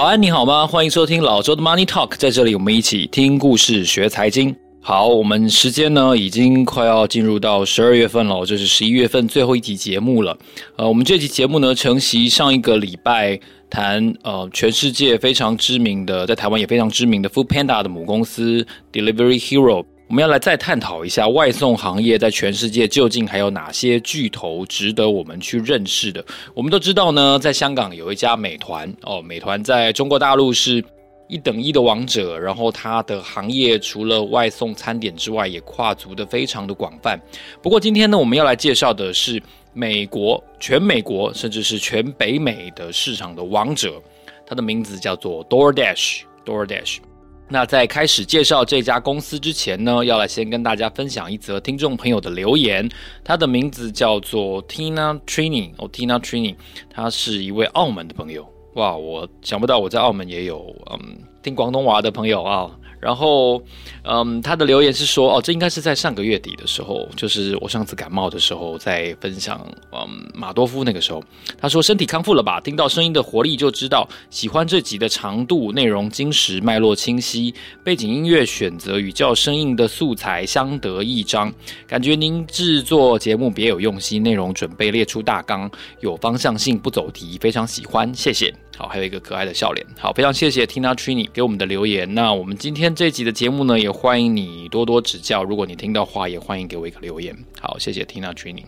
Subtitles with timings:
[0.00, 0.66] 早安，你好吗？
[0.66, 4.56] 欢迎收听老周的 Money Talk，在这里我们一起听故事学财经。
[4.80, 10.34] 好，我们时间呢已经快要进入到十二月份了，这是十一月份最后一集节目了。
[10.76, 13.38] 呃，我们这期节目呢承袭上一个礼拜
[13.68, 19.84] 谈呃全世界非常知名的，在台湾也非常知名的 Food Panda 的母公司 Delivery Hero。
[20.10, 26.24] 我们要来再探讨一下外送行业在全世界究竟还有哪些巨头值得我们去认识的。
[26.52, 30.84] 我们都知道呢，在香港有一家美团哦，美团在中国大陆是
[31.28, 37.16] 一等一的王者，然后它的行业除了外送餐点之外，也跨足的非常的广泛。
[37.62, 39.40] 不过今天呢，我们要来介绍的是
[39.72, 44.02] 美国，全美国甚至是全北美的市场的王者，
[44.44, 46.24] 它的名字叫做 DoorDash，DoorDash。
[46.44, 47.09] DoorDash
[47.52, 52.88] 那在开始介绍这家公司之前呢，要来先跟大家分享一则听众朋友的留言。
[53.24, 56.54] 他的名字叫做 Tina Trini，哦，Tina Trini，
[56.88, 58.48] 他是一位澳门的朋友。
[58.74, 62.70] 哇，我想不到我在澳门也有嗯听广东话的朋友啊。
[63.00, 63.62] 然后，
[64.04, 71.24] 嗯，他的留言是说，哦，这应该是在上个月底的时候，就是我上次感冒的时候，在分享，嗯，马多夫那个时候，
[71.58, 72.60] 他说身体康复了吧？
[72.60, 81.52] 听到声音的活力就知道喜欢这集的长度，内容精实，脉络清晰，背景音乐选择与较生硬的素材相得益彰，
[81.86, 85.70] 感觉您制作节目别有用心，内容准备列出大纲，
[86.00, 88.54] 有方向性，不走题，非常喜欢，谢谢。
[88.80, 89.86] 好，还有一个可爱的笑脸。
[89.98, 92.14] 好，非常谢谢 Tina Trini 给我们的留言。
[92.14, 95.44] 那我们今天这集的节目呢，也欢迎你多多指教。
[95.44, 97.36] 如果你听到话，也欢迎给我一个留言。
[97.60, 98.64] 好，谢谢 Tina Trini。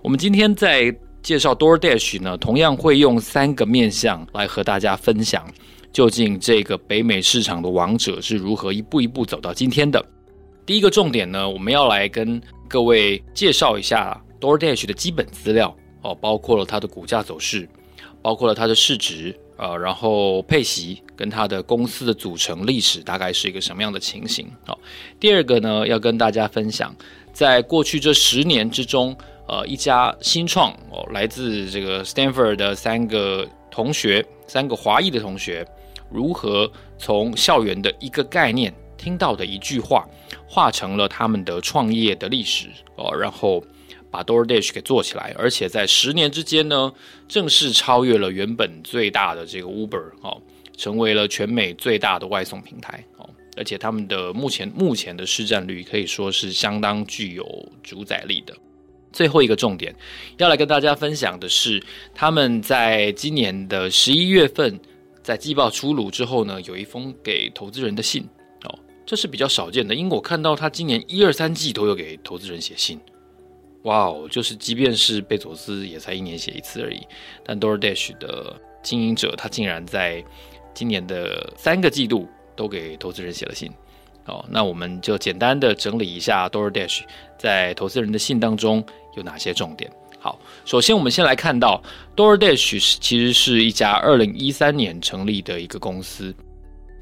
[0.00, 5.46] 我们今天在介绍 DoorDash 呢，同样会用三个面向来和大家分享，
[5.92, 10.02] 究竟这个北美市场的王者是如何一步一步走到今天的。
[10.64, 17.68] 第一个重点呢，我们要来跟各位介绍一下 DoorDash 的基本资料哦，包括了它的股价走势，
[18.22, 19.38] 包括了它的市值。
[19.60, 24.50] 呃，然后配息跟它的公司的组成历史大概是一个什么样的情形？
[24.64, 24.78] 好，
[25.20, 26.96] 第二个呢，要跟大家分享，
[27.30, 29.14] 在过去这十年之中，
[29.46, 35.66] 呃，一家新创哦，来自这个 Stanford 的三个同学，三个华裔的同学，
[36.10, 40.08] 如何从校园的一个概念听到的一句话，
[40.48, 43.62] 化成了他们的创业的历史哦，然后。
[44.10, 46.92] 把 DoorDash 给做起来，而且在十年之间呢，
[47.28, 50.42] 正式超越了原本最大的这个 Uber 哦，
[50.76, 58.56] 成为了全美最大的外送平台哦，而且他们的目前目前的市占率可以说是相当具有主宰力的。
[59.12, 59.94] 最后一个重点
[60.38, 61.82] 要来跟大家分享的是，
[62.14, 64.78] 他们在今年的十一月份
[65.22, 68.22] 在季报出炉之后呢，有一封给投资人的信
[68.64, 73.00] 哦，这是比较少见的，因为我看到他今年一二三季都有给投资人写信。
[73.84, 77.00] 哇哦，就是即便是贝佐斯也才一年写一次而已，
[77.42, 80.22] 但 DoorDash 的经营者他竟然在
[80.74, 83.72] 今年的三个季度都给投资人写了信。
[84.26, 87.00] 哦，那我们就简单的整理一下 DoorDash
[87.38, 88.84] 在投资人的信当中
[89.16, 89.90] 有哪些重点。
[90.18, 91.82] 好，首先我们先来看到
[92.14, 96.34] DoorDash 其实是一家二零一三年成立的一个公司，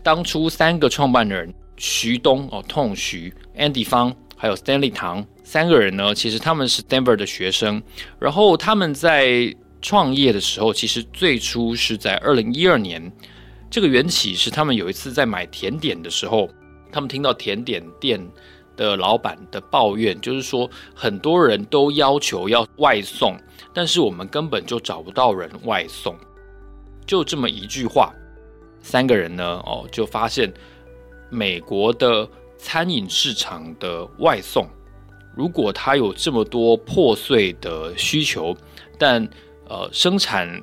[0.04, 4.14] 当初三个创办人徐东哦痛徐，Andy 方。
[4.40, 7.82] 还有 Stanley 唐三个人呢，其实他们是 Stanford 的学生，
[8.20, 13.12] 然后他们在创业的时候，其实最初是在二零一二年，
[13.68, 16.48] 这个缘起是他们有一次在买甜点的时候，
[16.92, 18.24] 他们听到甜点店
[18.76, 23.36] 的老板的抱怨，就是说很多人都要求要外送，
[23.74, 26.14] 但是我们根本就找不到人外送，
[27.04, 28.14] 就这么一句话，
[28.80, 30.52] 三个人呢，哦，就发现
[31.28, 32.28] 美国的。
[32.58, 34.66] 餐饮市场的外送，
[35.34, 38.54] 如果它有这么多破碎的需求，
[38.98, 39.26] 但
[39.68, 40.60] 呃生产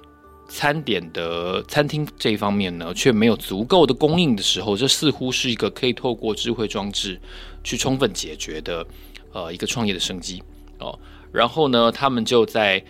[0.48, 7.20] 餐点的餐厅这一方面呢，却没有足够的供应的时候，这似乎是一个可以透过智慧装置
[7.64, 8.86] 去充分解决的
[9.32, 10.44] 呃一个创业的生机
[10.80, 11.00] 哦。
[11.32, 12.84] 然后呢，他们就在。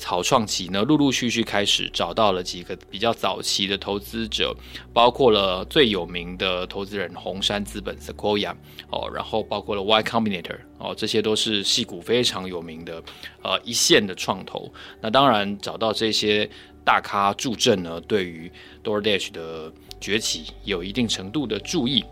[0.00, 4.56] 草创期呢，陆陆续续开始找到了几个比较早期的投资者，
[4.94, 8.54] 包括了最有名的投资人红杉资本 Sequoia
[8.90, 13.02] 哦，然后包括了 Y Combinator 哦，这些都是戏股非常有名的
[13.42, 14.72] 呃一线的创投。
[15.02, 16.48] 那当然找到这些
[16.82, 18.50] 大咖助阵呢，对于
[18.82, 19.70] DoorDash 的
[20.00, 22.02] 崛起有一定程度的助益。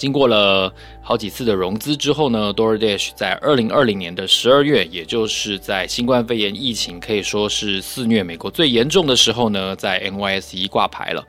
[0.00, 11.22] 经过了好几次的融资之后呢，DoorDash 在二零二零年的十二月，也就是在新冠肺炎疫情可以说是肆虐美国最严重的时候呢，在 NYSE 挂牌了。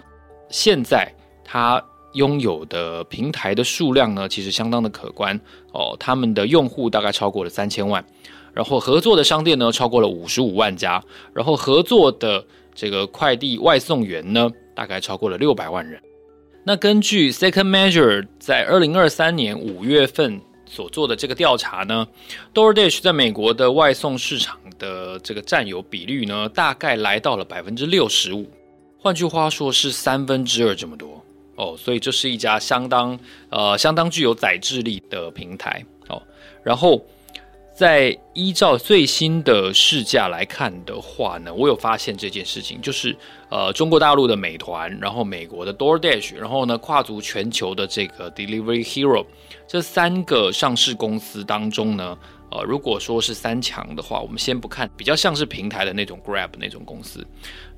[0.48, 1.14] 现在
[1.44, 1.84] 它
[2.14, 5.38] 拥有的平台的数量呢，其实相当的可观
[5.74, 8.02] 哦，他们的用户大概超过了三千万，
[8.54, 11.04] 然后合作的商店呢超过了五十五万家，
[11.34, 12.42] 然后合作的
[12.74, 16.02] 这个快递外送员呢，大概超过了六百万人。
[16.64, 22.08] 那根据 Second Measure 在二零二三年五月份所做的这个调查呢
[22.54, 28.48] ，DoorDash 在美国的外送市场的这个占有比率呢，大概来到了百分之六十五，
[29.00, 31.24] 换句话说是三分之二这么多
[31.56, 33.20] 哦，所以这是一家相当
[33.50, 36.22] 呃相当具有宰制力的平台哦，
[36.64, 37.04] 然后。
[37.82, 43.18] 在依照最新的市价来看的话呢，我有发现这件事情，就是
[43.50, 49.26] 呃，中国大陆的美团，然后美国的 DoorDash，然后呢，跨足全球的这个 Delivery Hero，
[49.68, 52.16] 这三个上市公司当中呢，
[52.52, 57.26] 呃，如果说是三强的话，我们先不看比较像是平台的那种 Grab 那种公司，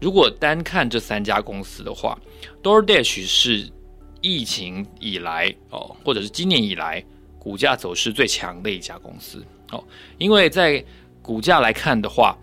[0.02, 2.20] 如果单看这三家公司的话
[2.62, 3.72] ，DoorDash 是
[4.20, 7.02] 疫情以来哦，或者是今年以来
[7.40, 9.42] 股价走势最强的一家公司。
[9.74, 9.84] 哦，
[10.18, 10.84] 因为在
[11.22, 12.38] 股价来看的话，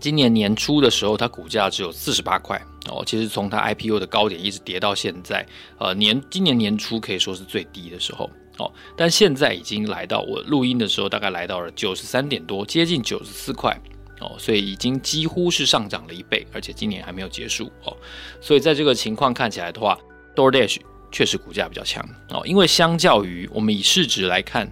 [0.00, 3.04] 今年年初的时候，它股价只有四十八块哦。
[3.06, 5.46] 其实从它 IPO 的高点一直跌到现在，
[5.78, 8.72] 呃，年今年年初可以说是最低的时候哦。
[8.96, 13.76] 但现在已经来到我录音的时候，大概来到了九十三点多，接近九十四块
[14.20, 14.34] 哦。
[14.38, 17.96] 所以已经几乎是上涨了一倍，而且今年还没有结束哦。
[18.40, 19.98] 所以在这个情况看起来的话
[20.34, 20.78] ，DoorDash
[21.10, 22.42] 确实股价比较强哦。
[22.44, 24.68] 因为相较于我们以市值来看。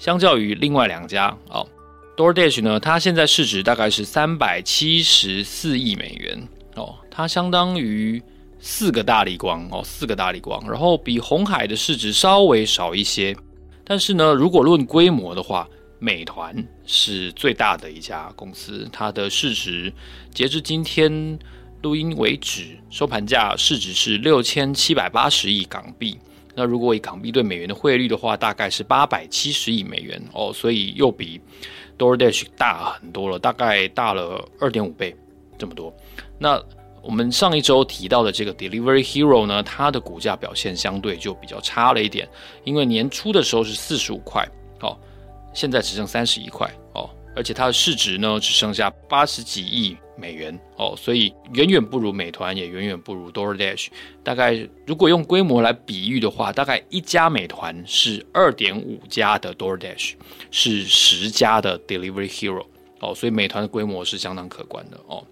[0.00, 1.68] 相较于另外两家哦
[2.16, 8.20] ，DoorDash 呢，它现在市值大概是三百七十四亿美元哦，它相当于
[8.58, 13.36] 四个大立光哦，四个大立光，然后比红海的市值稍微少一些，
[13.84, 15.68] 但是呢，如果论规模的话，
[15.98, 19.92] 美团是最大的一家公司，它的市值
[20.32, 21.38] 截至今天
[21.82, 26.16] 录音为止，收盘价市值是六千七百八十亿港币。
[26.60, 31.40] 那如果以港币对美元的汇率的话，大概是八百七十亿美元哦，所以又比
[31.96, 35.16] DoorDash 大很多了，大概大了二点五倍
[35.56, 35.90] 这么多。
[36.38, 36.62] 那
[37.02, 42.28] 我们上一周提到的这个 Delivery Hero 呢，它的股价表现相对就比较差了一点，
[42.62, 44.46] 因为年初的时候是四十五块
[44.82, 44.94] 哦，
[45.54, 49.96] 现在只剩三十一块哦，而且它的市值呢只剩下八十几亿。
[50.20, 53.88] 美元哦，所以远远不如美团，也远远不如 DoorDash。
[54.22, 60.12] 大概如果用规模来比喻的话，大概一家美团是二点五家的 DoorDash，
[60.50, 62.66] 是十家的 Delivery Hero
[63.00, 65.24] 哦，所以美团的规模是相当可观的哦。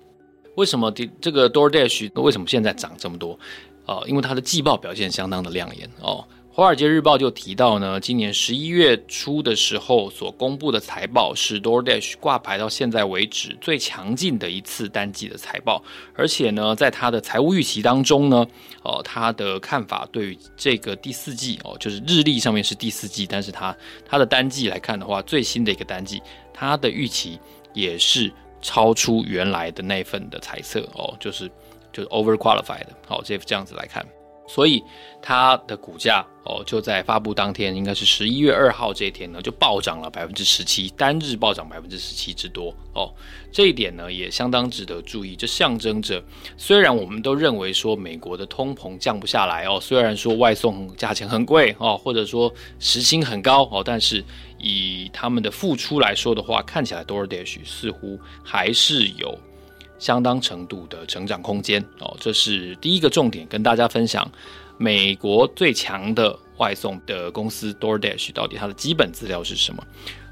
[0.56, 3.38] 为什么这个 DoorDash 为什么现在涨这么多？
[3.84, 6.24] 哦，因为它的季报表现相当的亮眼哦。
[6.58, 15.80] 《华尔街日报》就提到呢，今年十一月初的时候所公布的财报是 DoorDash 挂牌到现在为止最强劲的一次单季的财报，
[16.16, 18.44] 而且呢，在他的财务预期当中呢，
[18.82, 23.72] 哦，他的看法对于这个第四季哦，就是日历上面是第四季，但是他
[24.04, 26.20] 他的单季来看的话，最新的一个单季，
[26.52, 27.38] 他的预期
[27.72, 31.48] 也是超出原来的那份的猜测哦，就是
[31.92, 34.04] 就是 overqualified，好，这这样子来看。
[34.48, 34.82] 所以
[35.22, 43.12] 它的股价哦，就在发布当天，应该是十一月二号这一天呢，就暴涨了百分之十七，单日暴涨百分之十七之多哦。
[43.52, 45.36] 这一点呢，也相当值得注意。
[45.36, 46.22] 这象征着，
[46.56, 54.24] 虽然我们都认为说美国的通膨降不下来哦，虽然说外送价钱很贵哦，或者说时薪很高哦，但是
[54.58, 59.38] 以他们的付出来说的话，看起来 DoorDash 似乎还是有。
[59.98, 64.30] 相当程度的成长空间哦，这是第一个重点，跟大家分享
[64.76, 69.84] 美国最强的外送的公司 DoorDash 到底它的基本资料是什么？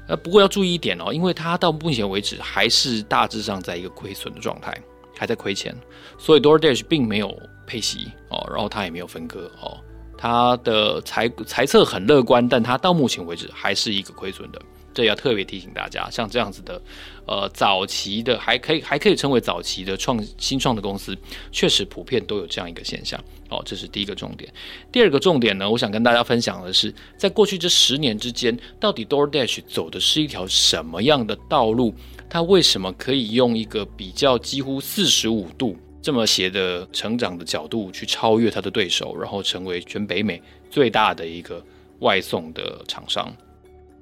[0.07, 4.73] 呃，不过要注意一点哦，因为它到目前为止还是大致上在一个亏损的状态，
[5.17, 5.75] 还在亏钱，
[6.17, 9.77] 所以 DoorDash 并没有配息哦，然后它也没有分割哦，
[10.17, 14.61] 它的财财测很乐观，但它到目前为止还是一个亏损的。
[14.97, 16.81] 这要特别提醒大家，像这样子的，
[17.27, 21.15] 呃，早期的还可以还可以称为早期的创新创的公司，
[21.51, 23.23] 确实普遍都有这样一个现象。
[23.51, 24.51] 哦，这是第一个重点。
[24.91, 31.93] 第二个重点呢，我想跟大家分享的是，在过去这十年之间，到底 DoorDash 走的是一条什么样的道路？
[32.27, 41.63] 它为什么可以用一个比较几乎四十五度这么斜的成长的角度去超越它的对手，然后成为全北美最大的一个
[41.99, 43.31] 外送的厂商？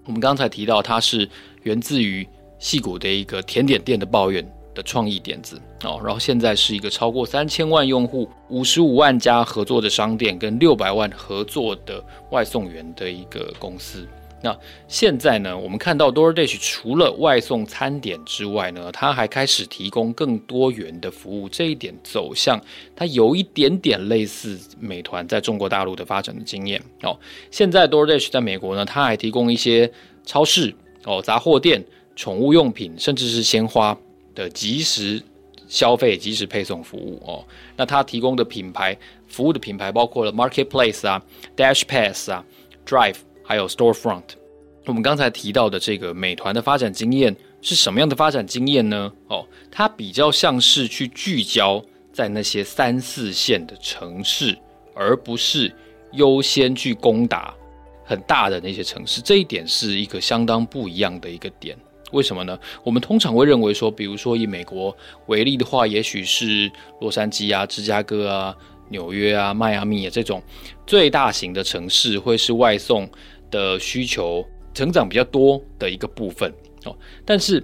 [0.05, 1.27] 我们刚才提到，它是
[1.63, 2.27] 源自于
[2.59, 14.07] 戏谷的一个甜点店的抱怨的创意点子哦，然后现在是一个超过三千万用户、五十五万家合作的商店跟六百万合作的外送员的一个公司。
[14.41, 14.55] 那
[14.87, 21.49] 现在呢，我们看到 DoorDash 除了外送餐点之外呢，它还开始提供更多元的服务。
[21.49, 22.61] 这一点走向，
[22.95, 27.17] 它有一点点类似美团在中国大陆的发展的经验哦。
[27.49, 29.91] 现在 DoorDash 在美国呢，它还提供一些
[30.25, 30.75] 超市
[31.05, 31.83] 哦、杂货店、
[32.15, 33.97] 宠物用品，甚至是鲜花
[34.35, 35.21] 的即时
[35.67, 37.43] 消费即时配送服务哦。
[37.75, 38.95] 那它提供的品牌
[39.27, 41.23] 服务的品牌包括了 Marketplace 啊、
[41.57, 42.43] Dash Pass 啊、
[42.85, 44.23] Drive，还有 Storefront。
[44.87, 49.11] 我们刚才提到的这个美团的发展经验是什么样的发展经验呢？
[49.27, 51.83] 哦，它比较像是去聚焦
[52.13, 54.55] 在那些三四线的城市，
[54.93, 55.73] 而不是
[56.13, 57.53] 优先去攻打
[58.03, 59.21] 很大的那些城市。
[59.21, 61.75] 这一点是一个相当不一样的一个点。
[62.11, 62.57] 为什么呢？
[62.83, 66.71] 我们通常会认为说，比如说以美国为例的话，也许是
[67.01, 68.55] 洛杉矶啊、芝加哥啊、
[68.89, 70.41] 纽约啊、迈阿密啊这种
[70.85, 73.09] 最大型的城市，会是外送
[73.49, 76.53] 的需求成长比较多的一个部分
[76.85, 76.95] 哦。
[77.25, 77.63] 但是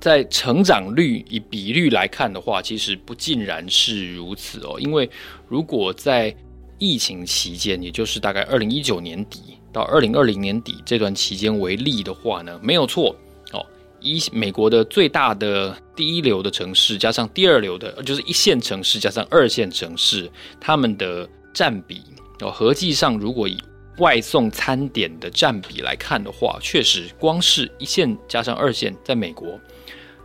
[0.00, 4.78] 在成长率以比率来看的话，其实不尽然是如此哦。
[4.78, 5.08] 因为
[5.48, 6.34] 如果在
[6.78, 9.40] 疫情期间，也就是大概二零一九年底
[9.72, 13.14] 到二零二零年底这段期间为例的话呢，没有错
[13.52, 13.66] 哦。
[14.00, 20.30] 一美国的最大的第一流的城市，加上第二流的，就是一线城市加上二线城市，
[20.60, 22.00] 他们的占比
[22.40, 23.58] 哦，合计上如果以
[23.98, 29.58] 外送餐点的占比来看的话，确实光是一线加上二线，在美国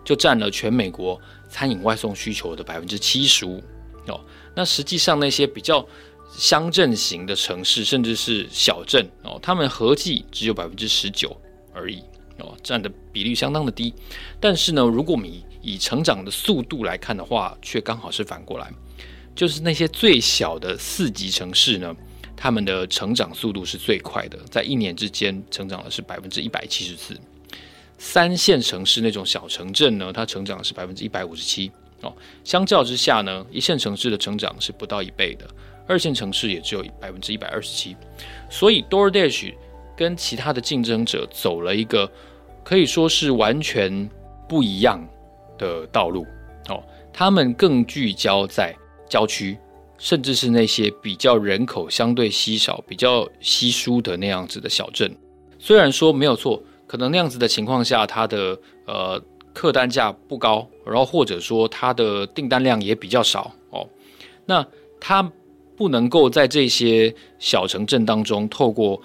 [0.04, 3.62] 就占了全美国餐饮外送需求的百分之七十五
[4.08, 4.20] 哦。
[4.56, 5.86] 那实际上那些比较
[6.30, 11.36] 乡镇型的城市，甚至是小镇哦，他们合计只有百分之十九
[11.74, 12.04] 而已。
[12.40, 13.94] 哦，占的比例相当的低，
[14.40, 18.74] 但是呢，如果我们以以成长的速度来看的话，却刚好是反过来，
[19.36, 21.96] 就是那些最小的四级城市呢，
[22.44, 27.18] 他们的成长速度是最快的，在一年之间成长的是百分之一百七十四。
[27.98, 31.72] 三线城市那种小城镇呢，它成长是百分之一百五十七。
[32.02, 35.48] 哦，相较之下呢，一线城市的成长是不到一倍的，
[35.88, 37.96] 二线城市也只有百分之一百二十七。
[38.50, 39.54] 所以 DoorDash。
[39.96, 42.12] 跟其他的竞争者走了一个
[42.64, 44.10] 可以说是完全
[44.50, 45.00] 不一样
[45.56, 46.26] 的道路
[46.68, 46.84] 哦，
[47.14, 48.76] 他们更聚焦在
[49.08, 49.56] 郊区，
[50.04, 55.10] 甚至是那些比较人口相对稀少、比较稀疏的那样子的小镇。
[55.58, 63.88] 虽然说没有错，可能那样子的情况下，它的呃客单价不高，然后或者说它的订单量也比较少哦，
[64.46, 64.68] 那
[65.00, 65.24] 它
[65.78, 69.02] 不能够在这些小城镇当中透过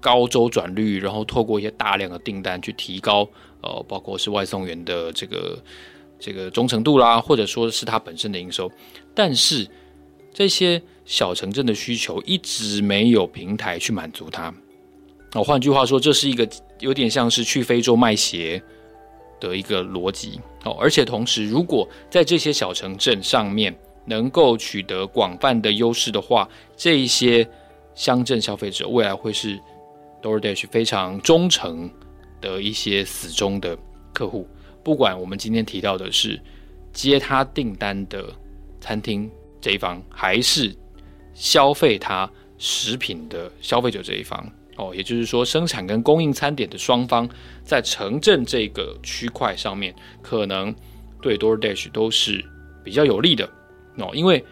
[0.00, 3.20] 高周转率，然后透过一些大量的订单去提高，
[3.62, 5.62] 呃，包括是外送员的这个
[6.18, 8.68] 这个忠诚度啦，或者说是它本身的营收。
[9.14, 9.64] 但是
[10.32, 14.52] 这些小城镇的需求一直没有平台去满足它。
[15.34, 18.62] 哦，换句话说，这是一个有点像是去非洲卖鞋
[19.40, 20.40] 的一个逻辑。
[20.64, 27.48] 哦，而且同时，如果在这些小城镇上面能够取得广泛的优势的话，这一些
[27.94, 29.58] 乡镇消费者未来会是。
[30.22, 31.90] DoorDash 非常忠诚
[32.42, 33.74] 的一些死忠的
[34.12, 34.46] 客户，
[34.84, 36.38] 不管我们今天提到的是
[36.92, 38.26] 接他订单的
[38.82, 39.30] 餐厅
[39.60, 40.74] 这一方，还是
[41.34, 47.28] 消费它食品的消费者这一方，哦，也就是说，生产跟供应餐点的双方，
[47.62, 50.74] 在城镇这个区块上面，可能
[51.20, 52.44] 对 DoorDash 都是
[52.84, 53.48] 比较有利的
[53.96, 54.44] 哦，因为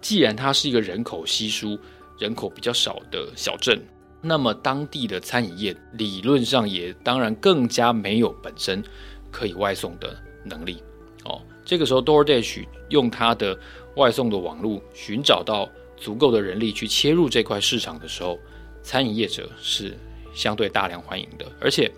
[0.00, 1.78] 既然它是一个人口稀疏、
[2.18, 3.80] 人口比较少的小镇。
[4.22, 8.82] 那么当地的餐饮业理论上也当然更加没有本身
[9.30, 10.82] 可以外送的能力
[11.24, 11.40] 哦。
[11.64, 13.56] 这个时候，DoorDash 用它的
[13.96, 18.38] 外送的网络寻找到足够的人力去切入这块市场的时候，
[18.82, 19.96] 餐饮业者是
[20.32, 21.46] 相对大量欢迎的。
[21.60, 21.90] 而且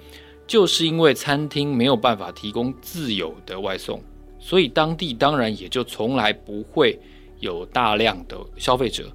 [0.46, 4.02] 就是因为餐厅没有办法提供自有的外送，
[4.38, 6.98] 所以当地当然也就从来不会
[7.40, 9.12] 有大量的消费者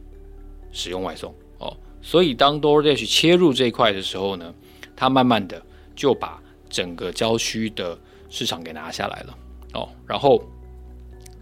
[0.71, 1.75] 使用外送哦。
[2.01, 4.53] 所以，当 DoorDash 切入这一块的时候呢，
[4.93, 5.59] 它慢慢的
[5.95, 7.97] 就把整个郊区的
[8.29, 9.37] 市场给拿下来了
[9.73, 9.89] 哦。
[10.05, 10.43] 然后，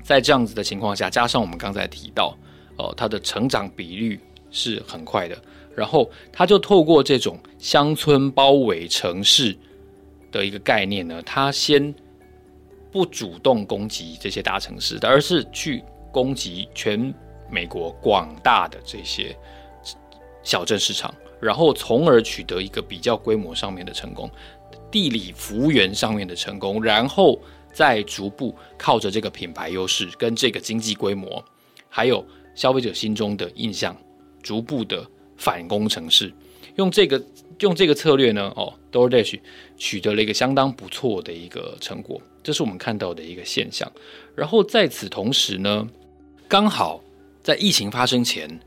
[0.03, 2.38] 在这样子的情况下，加上我们刚才提到
[2.77, 5.38] 哦，它的成长比率是很快的。
[5.75, 9.58] 然后，它就透过这种乡村包围城市
[10.31, 11.93] 的一个概念呢，它先
[12.91, 17.13] 不主动攻击这些大城市，而是去攻击全
[17.50, 19.36] 美国广大的这些。
[20.43, 24.27] 小镇市场，然后从而取得一个比较规模上面的成功，
[24.89, 27.39] 地理幅员上面的成功，然后
[27.71, 31.43] 再逐步靠着这个品牌优势跟这个经济规模，
[31.89, 32.25] 还有
[32.55, 33.95] 消费者心中的印象，
[34.41, 35.05] 逐步的
[35.37, 36.33] 反攻城市。
[36.75, 37.21] 用这个
[37.59, 39.39] 用这个策略呢，哦，DoorDash
[39.77, 43.91] 取得了一个相当不错的一个成果，这是我们看到的一个现象。
[44.35, 45.87] 然后在此同时呢，
[46.47, 47.01] 刚好
[47.43, 48.59] 在疫情发生前。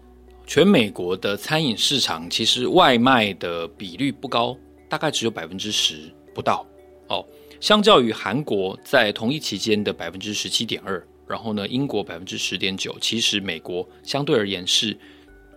[0.46, 4.54] 全美国的餐饮市场其实外卖的比率不高，
[4.90, 6.66] 大概只有百分之十不到
[7.08, 7.24] 哦。
[7.64, 14.94] 相较于韩国在同一期间的百分之十七点二然后呢，英国百分之十点九，其实美国相对而言是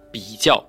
[0.09, 0.65] 比较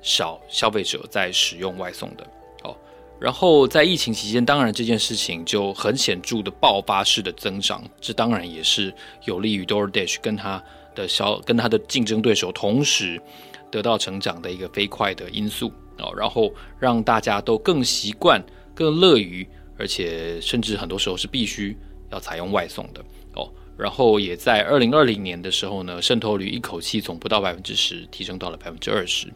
[0.00, 2.24] 少消费者在使用外送的。
[2.62, 2.76] 哦，
[3.18, 8.94] 然后在疫情期间，当然这件事情就很显著的爆发式的增长，这当然也是
[9.24, 10.62] 有利于 DoorDash 跟它
[10.94, 13.20] 的消跟它的竞争对手同时
[13.68, 15.72] 得到成长的一个飞快的因素。
[15.98, 18.40] 哦，然后让大家都更习惯、
[18.76, 19.44] 更乐于，
[19.78, 21.76] 而且甚至很多时候是必须
[22.10, 23.00] 要采用外送的。
[23.34, 23.50] 哦。
[23.78, 29.32] 然后也在二零二零年的时候呢，渗透率一口气从不到百分之十提升到了百分之二十。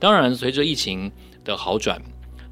[0.00, 1.12] 当然，随着疫情
[1.44, 2.02] 的好转，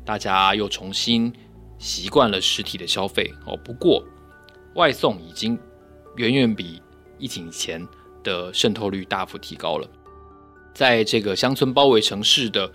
[0.04, 1.32] 大家又重新
[1.78, 3.58] 习惯了实体的消费哦。
[3.64, 4.04] 不过，
[4.76, 5.58] 外送已经
[6.14, 6.80] 远远比
[7.18, 7.84] 疫情前
[8.22, 9.88] 的渗透率大幅提高了。
[10.72, 12.72] 在这个乡村包围城市的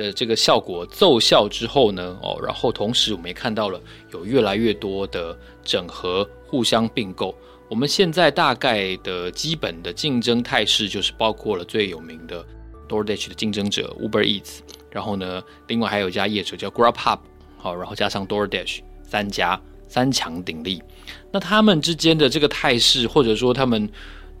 [0.00, 3.80] 的这个效果奏效之后呢，哦，然后同时我们也看到了
[4.12, 7.34] 有越来越多的整合、互相并购。
[7.68, 12.44] 我们现在大概的基本的竞争态势就是包括了最有名的
[12.88, 14.58] DoorDash 的竞争者 Uber Eats，
[14.90, 17.20] 然后呢，另外还有一家业者叫 Grubhub，
[17.56, 20.82] 好，然后加上 DoorDash 三家三强鼎立。
[21.30, 23.88] 那他们之间的这个态势或者说他们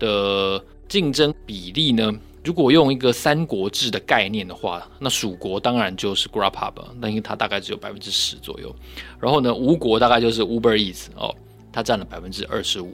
[0.00, 2.12] 的竞争比例呢，
[2.44, 8.74] 如果用一个三国志的概念的话，那蜀国当然就是 Grubhub，那因为它大概只有百分之十左右。
[9.20, 11.34] 然后呢，吴国大概就是 Uber Eats 哦。
[11.72, 12.92] 它占了百分之二十五，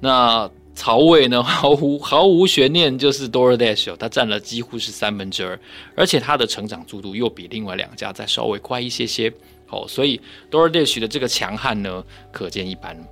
[0.00, 5.58] 那曹魏呢，毫无毫无悬念就是 DoorDash，哦它占了几乎是三分之二，
[5.96, 9.32] 而且它的成长速度又比另外两家再稍微快一些些，
[9.66, 13.02] 好，所以 DoorDash 的这个强悍呢，可见一斑。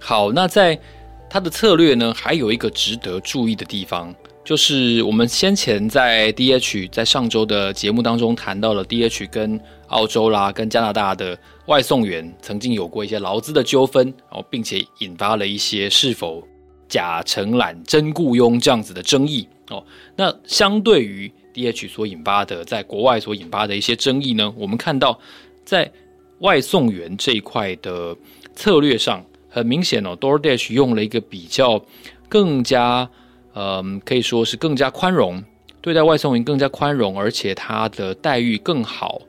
[0.00, 0.80] 好，那在
[1.28, 4.14] 它的策略呢，还有一个值得注意的地方。
[4.46, 16.46] 就是我们先前在 DH 在上周的节目当中谈到了 DH 跟澳洲啦、跟加拿大的外送员曾经有过一些劳资的纠纷哦，并且引发了一些是否
[16.88, 19.84] 假承揽、真雇佣这样子的争议哦。
[20.14, 25.18] 那相对于 DH 所引发的在国外所引发的一些争议呢，我们看到
[25.64, 25.90] 在
[26.38, 28.16] 外送员这一块的
[28.54, 31.84] 策略上，很明显哦，DoorDash 用了一个比较
[32.28, 33.10] 更加。
[33.58, 35.42] 嗯，可以说是更加宽容，
[35.80, 39.22] 对待外送员更加宽容，而且他的待遇更好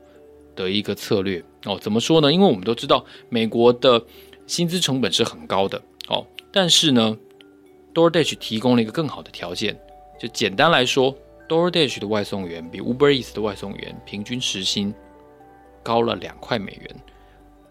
[0.54, 1.80] 的一个策略哦。
[1.80, 2.34] 怎么说呢？
[2.34, 4.04] 因为我们都知道美国的
[4.46, 7.18] 薪资成本是很高的哦，但是呢
[7.94, 9.80] ，DoorDash 提供了一个更好的条件。
[10.20, 11.16] 就简单来说
[11.48, 14.94] ，DoorDash 的外送员比 Uber Eats 的外送员平均时薪
[15.82, 16.96] 高了两块美元。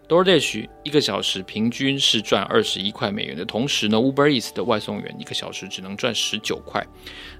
[0.07, 6.85] DoorDash 一个小时平均是赚二十一块美元的同时呢，Uber Eats 的外送员一个小时只能赚十九块。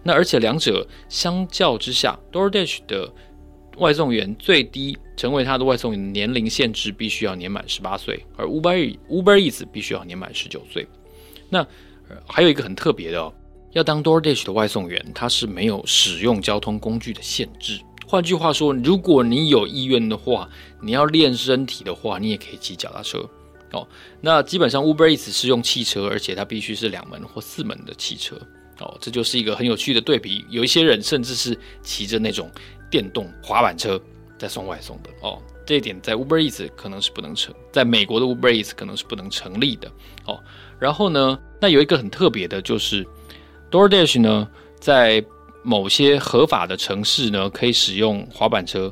[0.04, 3.10] 那而且两者相较之下，DoorDash 的
[3.78, 10.86] 外送员最低成为他的外送员年龄限制必须要年满十八岁，而 Uber Uber Eats 必须要年满十九岁。
[11.50, 11.66] 那
[12.28, 13.34] 还有一个很特别的哦，
[13.72, 17.80] 要当 DoorDash 的外送员，他是没有使用交通工具的限制。
[18.08, 20.50] 换句话说，如果你有意愿的话，
[20.82, 23.20] 你要练身体的话，你也可以骑脚踏车
[23.74, 23.86] 哦。
[24.22, 28.38] 那基本上 Uber Eats 是用汽车，而且它必须是两门或四门的汽车
[28.80, 28.98] 哦。
[29.02, 30.46] 这就是一个很有趣的对比。
[30.50, 32.50] 有一些人甚至是骑着那种
[32.90, 34.02] 电动滑板车
[34.38, 35.38] 在送外送的哦。
[35.66, 39.92] 这一点在 Uber Eats 可能是不能成，在美国的 Uber Eats 可能是不能成立的
[40.26, 40.42] 哦。
[40.80, 43.06] 然后呢，那有一个很特别的就是
[43.70, 44.48] DoorDash 呢，
[44.80, 45.22] 在
[45.68, 48.90] 某些合法的城市呢，可以使用滑板车，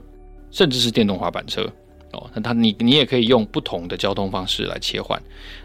[0.52, 1.64] 甚至是电动滑板车
[2.12, 2.30] 哦。
[2.34, 5.18] 那它你你也可以用不同的交通方式来切换。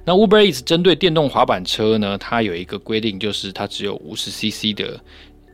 [0.05, 5.01] 那 Uber Eats 针对电动滑板车呢，它有一个规定，就是它只有五十 CC 的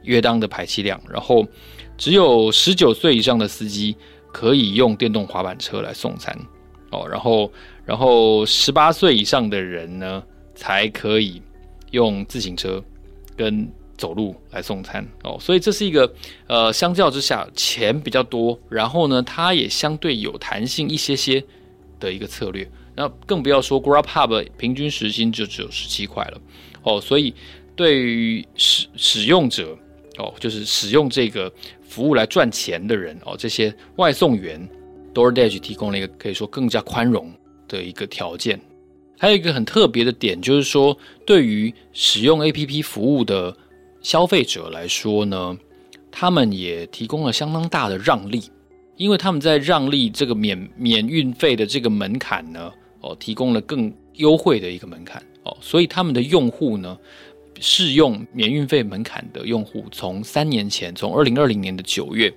[0.03, 1.49] 约当的排气量，然后
[1.97, 3.97] 只有十九岁以上的司机
[4.31, 6.39] 可以用电动滑板车来送餐
[6.91, 7.09] 哦。
[7.09, 7.51] 然后
[7.87, 10.23] 然后十八岁以上的人呢，
[10.55, 11.41] 才可以
[11.93, 12.85] 用自行车
[13.35, 13.67] 跟。
[13.97, 16.13] 走路来送餐哦，所以这是一个
[16.47, 21.43] 呃，相较之下钱比较多，然后呢，它也相对有弹性一些些
[21.99, 22.69] 的一个策略。
[22.95, 26.41] 那更不要说 Grubhub 平均时薪就只有十七块了
[26.83, 27.35] 哦，所以
[27.75, 29.77] 对于使使用者
[30.19, 34.69] 哦，就是使用这个服务来赚钱的人哦，这些外送员
[35.15, 37.33] DoorDash 提供了一个可以说更加宽容
[37.67, 38.61] 的一个条件。
[39.19, 43.57] 还有一个很特别的点，就是说对于使用 APP 服务的。
[44.07, 45.59] 消费者来说呢，
[46.13, 48.41] 他们也提供了相当大的让利，
[48.97, 56.97] 因为他们在让利这个免免运费的这个门槛呢，哦，提供了更优惠的一个门槛哦，所以他们的用户呢，
[57.59, 62.33] 适用免运费门槛的用户，从三年前，从二零二零年的九月，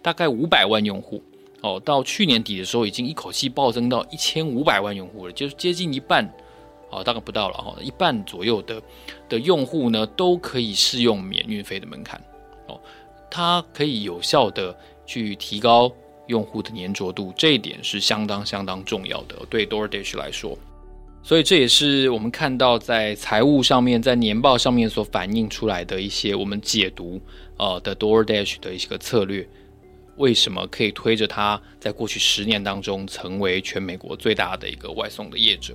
[0.00, 1.20] 大概五百万用户
[1.62, 6.32] 哦，到去年底的时候，已经一口气暴增到一千五百万用户了，就是接近一半
[6.90, 8.82] 啊，大概不到了哈，一半左右的
[9.28, 12.20] 的用户呢，都可以适用免运费的门槛
[12.66, 12.80] 哦。
[13.30, 15.92] 它可以有效的去提高
[16.28, 20.56] 用户的粘着度，这一点是相当相当重要的，对 DoorDash 来说。
[21.22, 27.20] 所以这也是我们看到在财务上面，在年报上面所反映出来的一些我们解读
[27.58, 29.46] 呃的 DoorDash 的一些个策略，
[30.16, 35.74] 为什么可以推着它在过去十年当中成为全美国最大的一个外送的业者？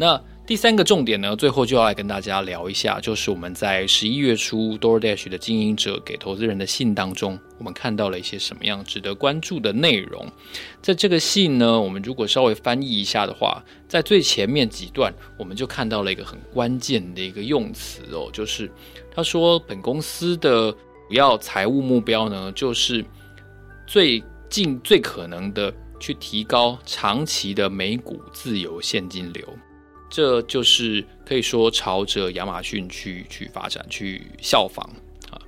[0.00, 10.26] 那第三个重点呢，最后就要来跟大家聊一下，就是我们在十一月初 DoorDash 的经营者给投资人的信当中，我们看到了一些什么样值得关注的内容。
[10.80, 18.72] 在这个信呢，我们如果稍微翻译一下的话，在最前面几段，我们就看到了一个很关键的一个用词哦，就是
[19.14, 20.78] 他说本公司的主
[21.10, 23.04] 要财务目标呢，就是
[23.86, 29.46] 最尽最可能的去提高长期的每股自由现金流。
[30.10, 34.84] 这就是可以说朝着亚马逊去去发展、去效仿
[35.30, 35.38] 啊，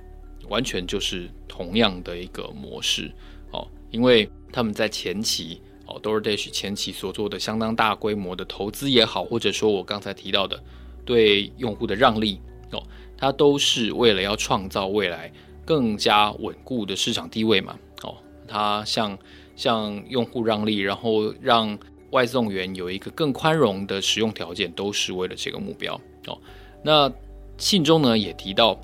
[0.47, 3.11] 完全就是同样的一个模式
[3.51, 3.67] 哦。
[3.91, 10.57] 因为他们在前期哦，DoorDash 前期所做的相当大规模的投资也好，或者说我刚才提到的
[11.03, 12.39] 对用户的让利
[12.71, 12.81] 哦，
[13.17, 15.29] 它都是为了要创造未来
[15.65, 18.15] 更加稳固的市场地位嘛哦。
[18.47, 19.17] 它向
[19.57, 21.77] 向用户让利，然后让。
[22.13, 26.39] 外送员有一个更宽容的使用条件，都是为了这个目标哦。
[26.83, 27.11] 那
[27.57, 28.79] 信中呢也提到，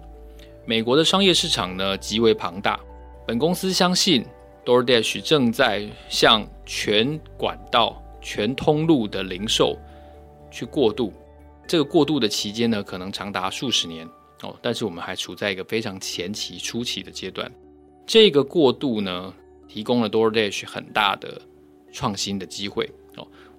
[0.65, 2.80] 美国的商业市场呢极为庞大，
[3.28, 4.26] 本公司相信
[4.65, 9.78] DoorDash 正在向全管道、全通路的零售
[10.52, 11.13] 去过渡。
[11.68, 14.08] 这个过渡的期间呢，可能长达数十年
[14.42, 14.58] 哦。
[14.60, 17.52] 但是我们还处在一个非常前期、初期的阶段。
[18.08, 19.32] 这个过渡呢，
[19.68, 21.39] 提供了 DoorDash 很大的
[21.92, 22.89] 创新的机会。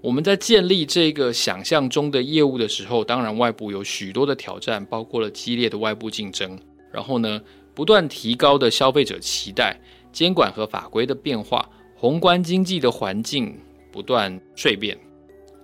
[0.02, 6.58] 我们在建立这个想象中的业务的时候，当然外部有许多的挑战，包括了激烈的外部竞争，
[6.90, 7.38] 然后呢，
[7.74, 9.78] 不断提高的消费者期待，
[10.10, 13.54] 监管和法规的变化，宏观经济的环境
[13.92, 14.96] 不断蜕变，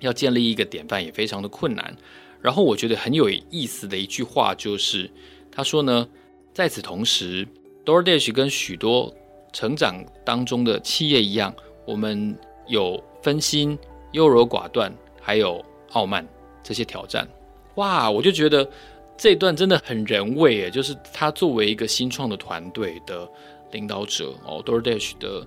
[0.00, 1.96] 要建立一个典范也非常的困难。
[2.42, 5.10] 然后我觉得很有意思的一句话就是，
[5.50, 6.06] 他说呢，
[6.52, 7.48] 在此同时
[7.86, 9.12] ，DoorDash 跟许多
[9.50, 11.54] 成长当中的企业一样，
[11.86, 13.78] 我们有分心。
[14.16, 16.26] 优柔寡断，还有傲慢
[16.62, 17.28] 这些挑战，
[17.74, 18.10] 哇！
[18.10, 18.66] 我就觉得
[19.14, 23.28] 这一段真的很人味诶，就是他作为一个新创的团队的
[23.72, 25.46] 领导者哦，DoorDash 的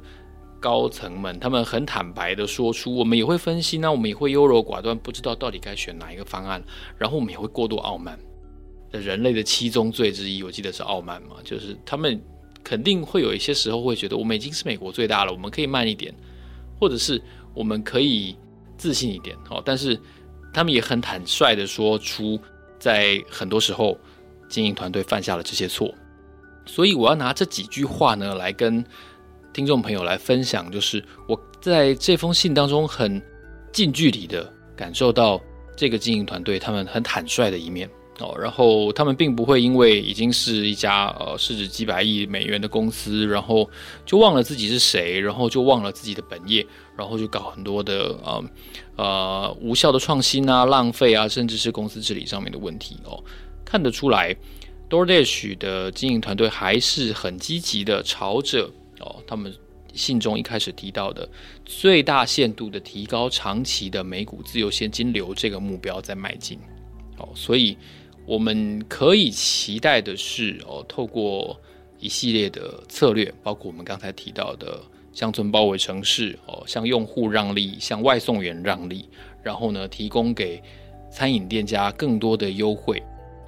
[0.60, 6.62] 高层们，他们很坦白的说出，我们也会分析，那我们也会优柔寡断，不知道到底该选哪一个方案，
[6.96, 8.20] 然后我们也会过度傲慢。
[8.92, 12.22] 人类的七宗罪之一，我记得是傲慢嘛，就是他们
[12.64, 16.14] 肯定会有一些时候会觉得，我们已经是美国最大了，我们可以慢一点，
[16.80, 17.20] 或者是
[17.56, 18.38] 我们可以。
[18.80, 20.00] 自信一点哦，但是
[20.52, 22.40] 他们也很坦率的说出，
[22.80, 23.96] 在很多时候
[24.48, 25.94] 经营团队犯下了这些错，
[26.66, 28.84] 所以我要拿这几句话呢来跟
[29.54, 33.22] 听众朋友来分享，就是我在这封信当中很
[33.72, 35.40] 近距离的感受到
[35.76, 37.90] 这个经营团队他们很坦率的一面。
[38.20, 43.70] 哦，然后他们并不会因为已经是一家呃市值几百亿美元的公司，然后
[44.06, 46.66] 就忘了自己是谁，然后就忘了自己的本业，
[46.98, 48.44] 然后就搞很多的呃
[48.98, 53.24] 呃无效的创新啊、浪费啊，甚至是公司治理上面的问题哦。
[53.64, 54.36] 看得出来
[54.90, 59.54] ，DoorDash 的经营团队还是很积极的朝着哦他们
[59.94, 61.30] 信中一开始提到的
[61.64, 66.60] 最大限度的提高长期的每股自由现金流这个目标在迈进。
[67.18, 67.78] 哦，所以。
[68.30, 71.60] 我们可以期待的是，哦，透过
[71.98, 74.80] 一系列的策略，包括我们刚才提到的
[75.12, 79.10] 乡村包围城市，哦，向用户让利，向外送员让利，
[79.42, 80.62] 然后呢，提供给
[81.10, 83.02] 餐饮店家更多的优惠，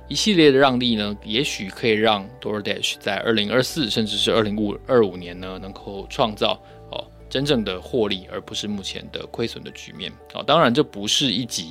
[0.10, 10.12] 一系列的让利呢，也许可以让 DoorDash 在二零二四甚至是二零五二五年呢，能够创造哦真正的获利，而不是目前的亏损的局面。
[10.34, 11.70] 哦，当然这不是一集。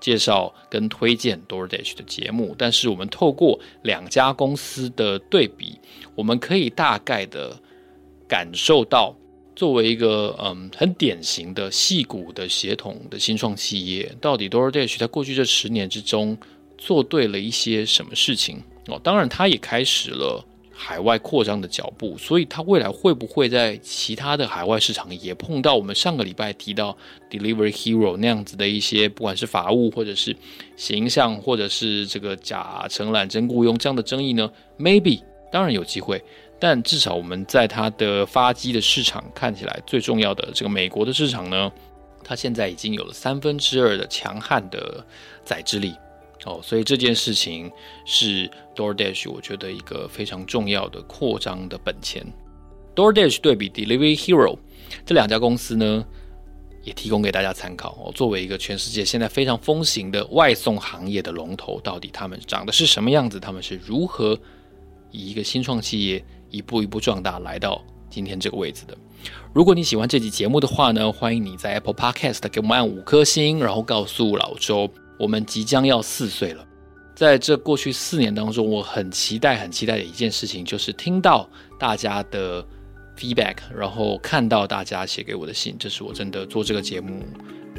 [0.00, 5.78] 介绍跟推荐 DoorDash 的节目，但是我们透过两家公司的对比，
[6.14, 7.56] 我们可以大概的
[8.26, 9.14] 感受到，
[9.56, 16.36] 作为一个嗯很典型的矽谷的协同的新创企业，到底 DoorDash 在过去这十年之中
[16.76, 19.00] 做对了一些什么事情哦？
[19.02, 20.44] 当然，它也开始了。
[20.80, 26.96] 海外扩张的脚步，所以它未来会不会在其他的海外市场也碰到我们上个礼拜提到
[27.28, 30.36] Delivery Hero 那样子的一些，不管是法务或者是
[30.76, 36.22] 形象，或者是这个假承揽真雇佣这样的争议呢？Maybe，当然有机会，
[36.60, 41.72] 但至少我们在它的发迹的市场看起来最重要的这个美国的市场呢，
[42.22, 45.04] 它现在已经有了三分之二的强悍的
[45.44, 45.94] 载质力
[46.48, 47.70] 哦，所以这件事情
[48.06, 52.26] 是 DoorDash 我觉得一个非常重要的扩张的本钱。
[52.96, 54.58] DoorDash 对比 Delivery Hero
[55.04, 56.04] 这两家公司呢，
[56.82, 58.12] 也提供给大家参考哦。
[58.14, 63.38] 作为一个全世界现在非常风行的外送行业的龙头，到底他们长得是什么样子？
[63.38, 64.38] 他们是如何
[65.10, 68.96] 以一个新创企业一步一步壮大，来到今天这个位置的？
[69.52, 76.64] 如果你喜欢这集节目的话呢，欢迎你在 Apple Podcast 给我们按五颗星，然后告诉老周，我们即将要四岁了。
[77.14, 82.64] 在这过去四年当中，我很期待、很期待的一件事情，就是听到大家的
[83.18, 87.24] feedback，然后看到大家写给我的信，这是我真的做这个节目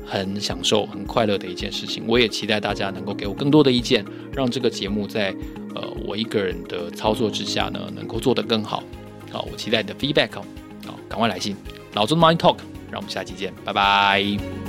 [0.06, 2.04] 很享受、很快乐的一件事情。
[2.06, 5.34] 我也期待大家能够给我更多的意见，让这个节目在
[5.73, 8.84] 呃我一个人的操作之下呢，能够做得更好。
[9.32, 10.43] 好，我期待你的 feedback 哦。
[10.86, 11.56] 好，赶快来信，
[11.93, 12.58] 老周的 Money Talk，
[12.91, 14.68] 让我们下期见，拜拜。